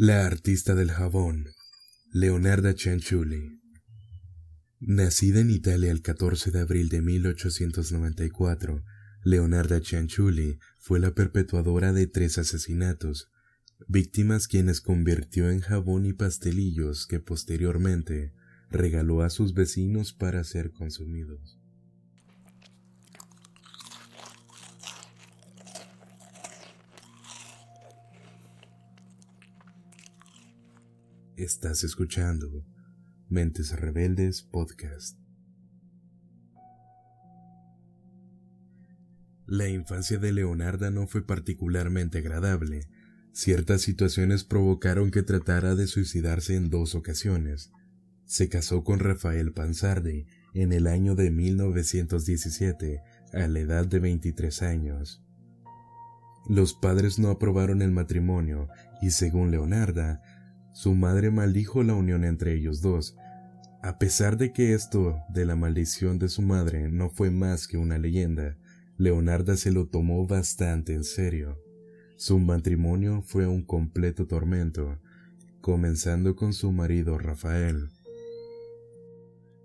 [0.00, 1.48] La artista del jabón,
[2.12, 3.60] Leonarda Cianciulli.
[4.78, 8.84] Nacida en Italia el 14 de abril de 1894,
[9.24, 13.26] Leonarda Cianciulli fue la perpetuadora de tres asesinatos,
[13.88, 18.32] víctimas quienes convirtió en jabón y pastelillos que posteriormente
[18.70, 21.57] regaló a sus vecinos para ser consumidos.
[31.38, 32.66] Estás escuchando
[33.28, 35.16] Mentes Rebeldes Podcast.
[39.46, 42.88] La infancia de Leonarda no fue particularmente agradable.
[43.30, 47.70] Ciertas situaciones provocaron que tratara de suicidarse en dos ocasiones.
[48.24, 53.00] Se casó con Rafael Panzardi en el año de 1917
[53.32, 55.22] a la edad de 23 años.
[56.48, 58.68] Los padres no aprobaron el matrimonio
[59.00, 60.20] y según Leonarda,
[60.78, 63.16] su madre maldijo la unión entre ellos dos.
[63.82, 67.78] A pesar de que esto de la maldición de su madre no fue más que
[67.78, 68.56] una leyenda,
[68.96, 71.60] Leonarda se lo tomó bastante en serio.
[72.16, 75.00] Su matrimonio fue un completo tormento,
[75.60, 77.88] comenzando con su marido Rafael.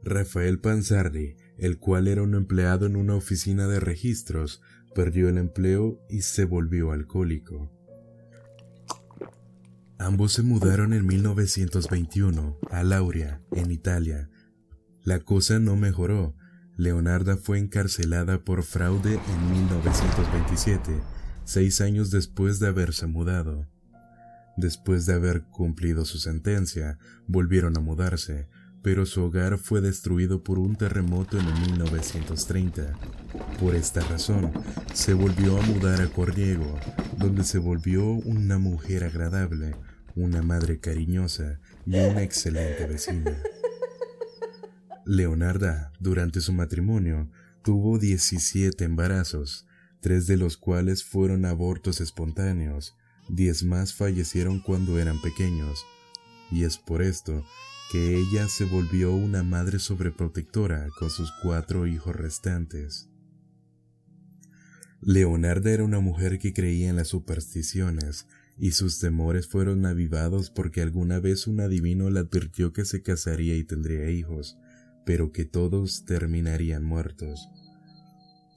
[0.03, 4.63] Rafael Panzardi, el cual era un empleado en una oficina de registros,
[4.95, 7.71] perdió el empleo y se volvió alcohólico.
[10.03, 14.29] Ambos se mudaron en 1921 a Lauria, en Italia.
[15.01, 16.35] La cosa no mejoró.
[16.75, 20.91] Leonarda fue encarcelada por fraude en 1927,
[21.45, 23.69] seis años después de haberse mudado.
[24.57, 28.49] Después de haber cumplido su sentencia, volvieron a mudarse,
[28.81, 32.91] pero su hogar fue destruido por un terremoto en 1930.
[33.57, 34.51] Por esta razón,
[34.93, 36.77] se volvió a mudar a Corriego,
[37.17, 39.73] donde se volvió una mujer agradable,
[40.15, 43.37] una madre cariñosa y una excelente vecina.
[45.05, 47.29] Leonarda, durante su matrimonio,
[47.63, 49.65] tuvo 17 embarazos,
[49.99, 52.95] tres de los cuales fueron abortos espontáneos,
[53.29, 55.85] diez más fallecieron cuando eran pequeños,
[56.51, 57.43] y es por esto
[57.91, 63.09] que ella se volvió una madre sobreprotectora con sus cuatro hijos restantes.
[65.01, 68.25] Leonarda era una mujer que creía en las supersticiones
[68.57, 73.55] y sus temores fueron avivados porque alguna vez un adivino le advirtió que se casaría
[73.55, 74.57] y tendría hijos,
[75.05, 77.49] pero que todos terminarían muertos.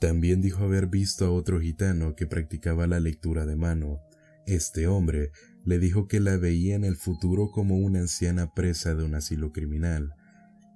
[0.00, 4.00] También dijo haber visto a otro gitano que practicaba la lectura de mano.
[4.46, 5.32] Este hombre
[5.64, 9.52] le dijo que la veía en el futuro como una anciana presa de un asilo
[9.52, 10.14] criminal.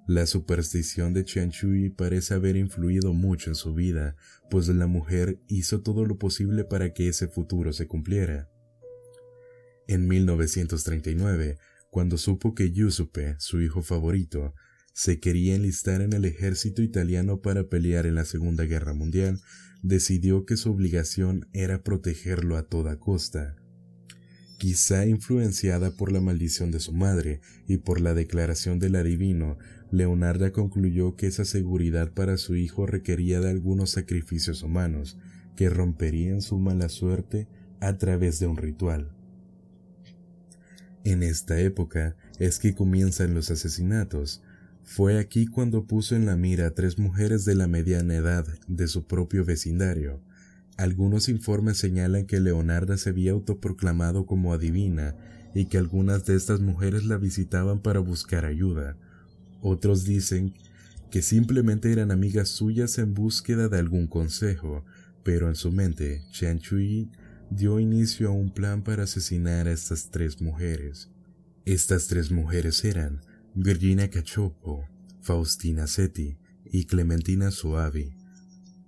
[0.07, 4.15] La superstición de Chui parece haber influido mucho en su vida,
[4.49, 8.49] pues la mujer hizo todo lo posible para que ese futuro se cumpliera.
[9.87, 11.57] En 1939,
[11.89, 14.53] cuando supo que Giuseppe, su hijo favorito,
[14.93, 19.41] se quería enlistar en el ejército italiano para pelear en la Segunda Guerra Mundial,
[19.81, 23.55] decidió que su obligación era protegerlo a toda costa.
[24.57, 29.57] Quizá influenciada por la maldición de su madre y por la declaración del adivino,
[29.91, 35.17] Leonarda concluyó que esa seguridad para su hijo requería de algunos sacrificios humanos
[35.55, 37.47] que romperían su mala suerte
[37.79, 39.20] a través de un ritual.
[41.03, 44.41] En esta época es que comienzan los asesinatos.
[44.83, 48.87] Fue aquí cuando puso en la mira a tres mujeres de la mediana edad de
[48.87, 50.21] su propio vecindario.
[50.77, 55.15] Algunos informes señalan que Leonarda se había autoproclamado como adivina
[55.53, 58.95] y que algunas de estas mujeres la visitaban para buscar ayuda.
[59.61, 60.53] Otros dicen
[61.09, 64.85] que simplemente eran amigas suyas en búsqueda de algún consejo,
[65.23, 67.11] pero en su mente, Chen Chui
[67.51, 71.09] dio inicio a un plan para asesinar a estas tres mujeres.
[71.65, 73.21] Estas tres mujeres eran
[73.53, 74.87] Virginia Cachopo,
[75.21, 78.15] Faustina Seti y Clementina Suavi.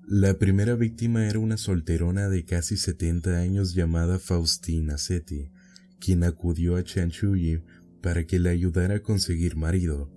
[0.08, 5.52] La primera víctima era una solterona de casi 70 años llamada Faustina Seti,
[6.00, 7.62] quien acudió a Chanchuyi
[8.02, 10.10] para que le ayudara a conseguir marido.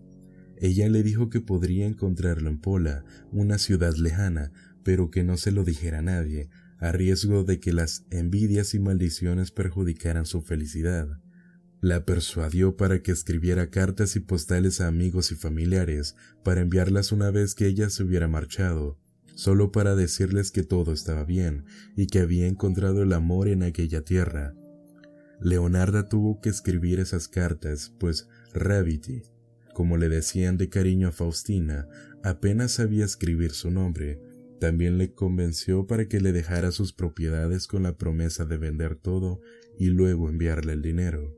[0.56, 4.52] Ella le dijo que podría encontrarlo en Pola, una ciudad lejana,
[4.84, 8.78] pero que no se lo dijera a nadie, a riesgo de que las envidias y
[8.78, 11.20] maldiciones perjudicaran su felicidad.
[11.80, 17.30] La persuadió para que escribiera cartas y postales a amigos y familiares para enviarlas una
[17.30, 18.98] vez que ella se hubiera marchado,
[19.34, 21.64] solo para decirles que todo estaba bien
[21.96, 24.54] y que había encontrado el amor en aquella tierra.
[25.40, 29.22] Leonarda tuvo que escribir esas cartas, pues Rabbity,
[29.74, 31.86] como le decían de cariño a Faustina,
[32.22, 34.18] apenas sabía escribir su nombre,
[34.58, 39.40] también le convenció para que le dejara sus propiedades con la promesa de vender todo
[39.78, 41.36] y luego enviarle el dinero.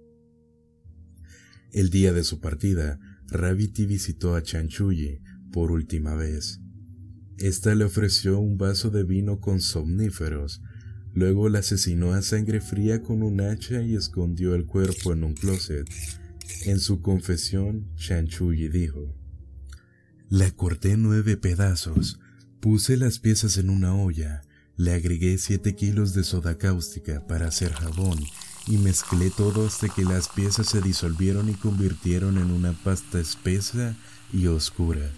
[1.73, 5.21] El día de su partida, Raviti visitó a Chanchuyi
[5.53, 6.61] por última vez.
[7.39, 10.63] Esta le ofreció un vaso de vino con somníferos,
[11.13, 15.35] luego la asesinó a sangre fría con un hacha y escondió el cuerpo en un
[15.35, 15.89] closet.
[16.65, 19.15] En su confesión, Chanchuyi dijo,
[20.29, 22.19] La corté nueve pedazos,
[22.61, 24.43] puse las piezas en una olla,
[24.77, 28.19] le agregué siete kilos de soda cáustica para hacer jabón
[28.67, 33.97] y mezclé todo hasta que las piezas se disolvieron y convirtieron en una pasta espesa
[34.33, 35.11] y oscura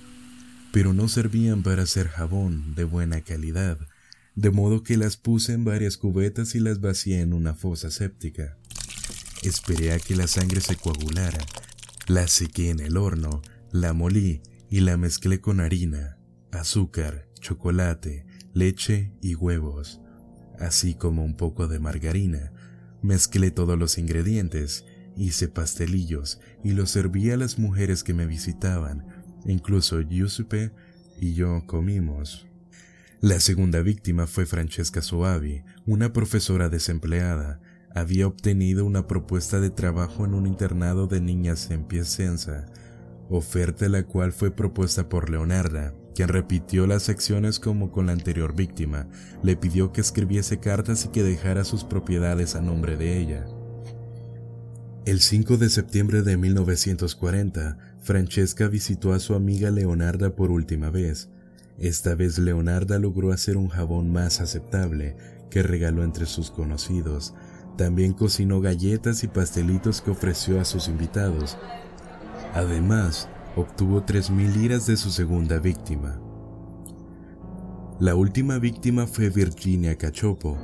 [0.72, 3.78] pero no servían para hacer jabón de buena calidad,
[4.34, 8.56] de modo que las puse en varias cubetas y las vacié en una fosa séptica.
[9.42, 11.44] Esperé a que la sangre se coagulara,
[12.06, 13.42] la sequé en el horno,
[13.72, 16.18] la molí y la mezclé con harina,
[16.52, 20.00] azúcar, chocolate, leche y huevos,
[20.58, 22.52] así como un poco de margarina.
[23.02, 24.84] Mezclé todos los ingredientes,
[25.16, 30.72] hice pastelillos y los serví a las mujeres que me visitaban Incluso Giuseppe
[31.18, 32.46] y yo comimos.
[33.20, 37.60] La segunda víctima fue Francesca Soavi, una profesora desempleada.
[37.94, 42.66] Había obtenido una propuesta de trabajo en un internado de niñas en Piacenza,
[43.30, 48.54] oferta la cual fue propuesta por Leonarda, quien repitió las acciones como con la anterior
[48.54, 49.08] víctima.
[49.42, 53.46] Le pidió que escribiese cartas y que dejara sus propiedades a nombre de ella.
[55.06, 61.30] El 5 de septiembre de 1940, Francesca visitó a su amiga Leonarda por última vez.
[61.78, 65.16] Esta vez Leonarda logró hacer un jabón más aceptable
[65.50, 67.34] que regaló entre sus conocidos.
[67.78, 71.56] También cocinó galletas y pastelitos que ofreció a sus invitados.
[72.54, 76.20] Además, obtuvo 3.000 liras de su segunda víctima.
[77.98, 80.58] La última víctima fue Virginia Cachopo.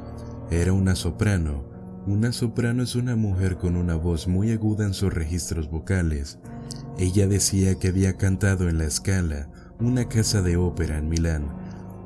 [0.50, 5.12] Era una soprano una soprano es una mujer con una voz muy aguda en sus
[5.12, 6.38] registros vocales.
[6.98, 9.50] Ella decía que había cantado en la Scala,
[9.80, 11.52] una casa de ópera en Milán,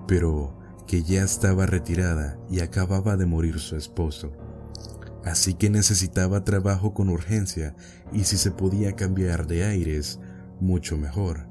[0.09, 4.33] pero que ya estaba retirada y acababa de morir su esposo.
[5.25, 7.75] Así que necesitaba trabajo con urgencia
[8.13, 10.19] y si se podía cambiar de aires,
[10.61, 11.49] mucho mejor.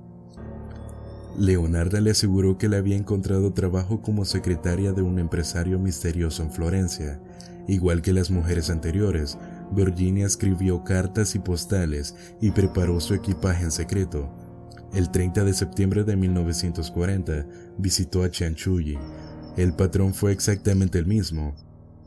[1.38, 6.52] Leonarda le aseguró que le había encontrado trabajo como secretaria de un empresario misterioso en
[6.52, 7.22] Florencia
[7.70, 9.38] Igual que las mujeres anteriores,
[9.72, 14.28] Virginia escribió cartas y postales y preparó su equipaje en secreto.
[14.92, 17.46] El 30 de septiembre de 1940
[17.78, 18.98] visitó a Chanchuyi.
[19.56, 21.54] El patrón fue exactamente el mismo,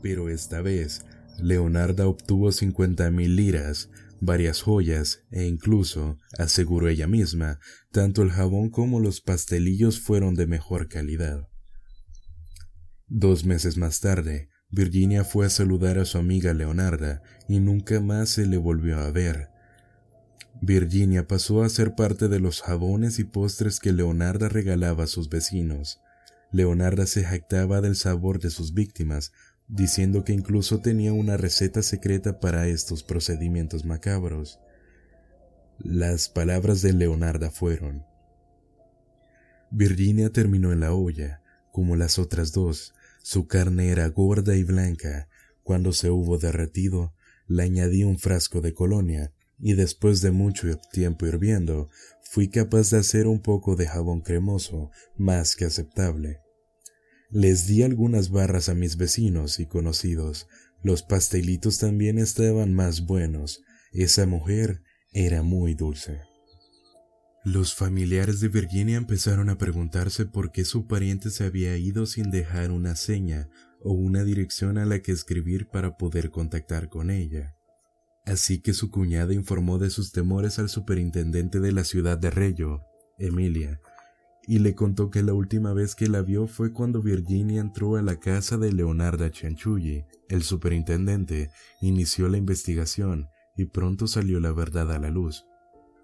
[0.03, 1.07] pero esta vez
[1.39, 3.91] Leonarda obtuvo 50 mil liras,
[4.21, 7.59] varias joyas e incluso, aseguró ella misma,
[7.91, 11.49] tanto el jabón como los pastelillos fueron de mejor calidad.
[13.09, 18.31] Dos meses más tarde, Virginia fue a saludar a su amiga Leonarda y nunca más
[18.31, 19.51] se le volvió a ver.
[20.63, 25.29] Virginia pasó a ser parte de los jabones y postres que Leonarda regalaba a sus
[25.29, 26.01] vecinos.
[26.53, 29.33] Leonarda se jactaba del sabor de sus víctimas,
[29.73, 34.61] diciendo que incluso tenía una receta secreta para estos procedimientos macabros.
[35.79, 38.05] Las palabras de Leonarda fueron
[39.71, 41.41] Virginia terminó en la olla,
[41.73, 42.93] como las otras dos,
[43.23, 45.29] su carne era gorda y blanca.
[45.63, 47.15] Cuando se hubo derretido,
[47.47, 51.89] le añadí un frasco de colonia, y después de mucho tiempo hirviendo,
[52.21, 56.42] fui capaz de hacer un poco de jabón cremoso, más que aceptable.
[57.35, 60.49] Les di algunas barras a mis vecinos y conocidos.
[60.83, 63.63] Los pastelitos también estaban más buenos.
[63.93, 64.83] Esa mujer
[65.15, 66.21] era muy dulce.
[67.43, 72.31] Los familiares de Virginia empezaron a preguntarse por qué su pariente se había ido sin
[72.31, 73.49] dejar una seña
[73.81, 77.57] o una dirección a la que escribir para poder contactar con ella.
[78.27, 82.83] Así que su cuñada informó de sus temores al superintendente de la ciudad de Reyo,
[83.19, 83.81] Emilia,
[84.47, 88.03] y le contó que la última vez que la vio fue cuando Virginia entró a
[88.03, 90.05] la casa de Leonarda Chanchuyi.
[90.29, 95.45] El superintendente inició la investigación y pronto salió la verdad a la luz.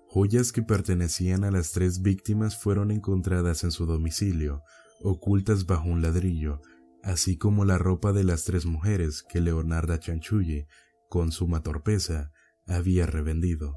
[0.07, 4.63] Joyas que pertenecían a las tres víctimas fueron encontradas en su domicilio,
[5.03, 6.61] ocultas bajo un ladrillo,
[7.03, 10.67] así como la ropa de las tres mujeres que Leonarda Chanchuye,
[11.09, 12.33] con suma torpeza,
[12.67, 13.77] había revendido.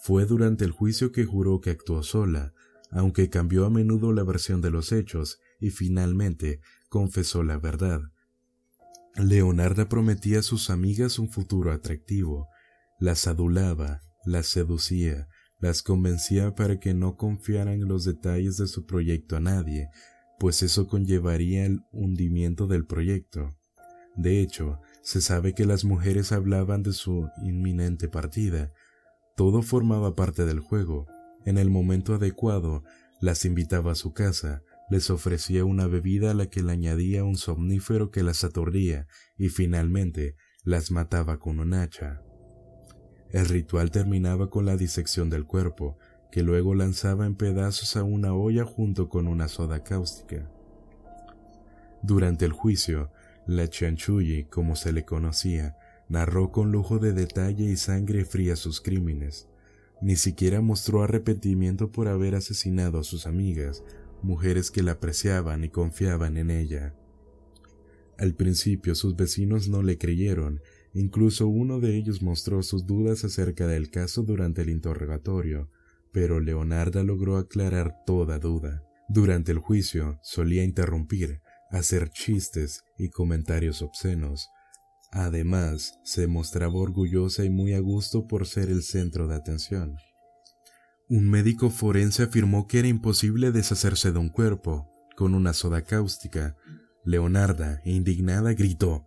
[0.00, 2.52] Fue durante el juicio que juró que actuó sola,
[2.92, 8.02] aunque cambió a menudo la versión de los hechos y finalmente confesó la verdad.
[9.16, 12.46] Leonarda prometía a sus amigas un futuro atractivo,
[13.00, 15.26] las adulaba, las seducía,
[15.58, 19.88] las convencía para que no confiaran en los detalles de su proyecto a nadie,
[20.38, 23.56] pues eso conllevaría el hundimiento del proyecto.
[24.16, 28.72] De hecho, se sabe que las mujeres hablaban de su inminente partida,
[29.34, 31.06] Todo formaba parte del juego.
[31.44, 32.84] En el momento adecuado,
[33.20, 37.36] las invitaba a su casa, les ofrecía una bebida a la que le añadía un
[37.36, 39.06] somnífero que las aturdía
[39.36, 42.22] y finalmente las mataba con un hacha.
[43.30, 45.98] El ritual terminaba con la disección del cuerpo,
[46.30, 50.50] que luego lanzaba en pedazos a una olla junto con una soda cáustica.
[52.02, 53.10] Durante el juicio,
[53.46, 55.76] la Chanchuyi, como se le conocía,
[56.08, 59.48] narró con lujo de detalle y sangre fría sus crímenes.
[60.02, 63.84] Ni siquiera mostró arrepentimiento por haber asesinado a sus amigas,
[64.20, 66.96] mujeres que la apreciaban y confiaban en ella.
[68.18, 70.60] Al principio sus vecinos no le creyeron,
[70.92, 75.70] incluso uno de ellos mostró sus dudas acerca del caso durante el interrogatorio,
[76.12, 78.84] pero Leonarda logró aclarar toda duda.
[79.08, 81.40] Durante el juicio solía interrumpir,
[81.70, 84.48] hacer chistes y comentarios obscenos,
[85.12, 89.96] Además, se mostraba orgullosa y muy a gusto por ser el centro de atención.
[91.06, 96.56] Un médico forense afirmó que era imposible deshacerse de un cuerpo con una soda cáustica.
[97.04, 99.06] Leonarda, indignada, gritó,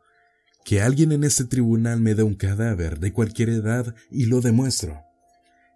[0.63, 5.01] Que alguien en este tribunal me dé un cadáver de cualquier edad y lo demuestro.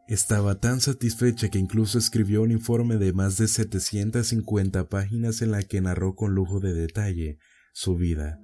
[0.08, 5.64] Estaba tan satisfecha que incluso escribió un informe de más de 750 páginas en la
[5.64, 7.40] que narró con lujo de detalle
[7.74, 8.40] su vida,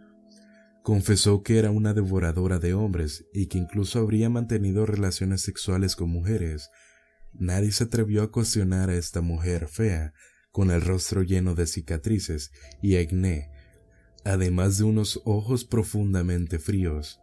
[0.86, 6.12] Confesó que era una devoradora de hombres y que incluso habría mantenido relaciones sexuales con
[6.12, 6.70] mujeres.
[7.34, 10.14] Nadie se atrevió a cuestionar a esta mujer fea,
[10.52, 12.52] con el rostro lleno de cicatrices
[12.84, 13.50] y acné,
[14.26, 17.20] además de unos ojos profundamente fríos.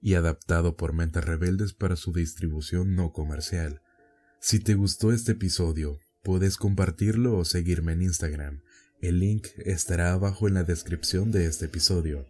[0.00, 3.82] y adaptado por Mentes Rebeldes para su distribución no comercial.
[4.40, 8.62] Si te gustó este episodio, puedes compartirlo o seguirme en Instagram.
[9.00, 12.26] El link estará abajo en la descripción de este episodio.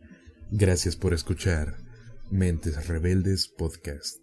[0.51, 1.79] Gracias por escuchar
[2.31, 4.19] Mentes Rebeldes Podcast.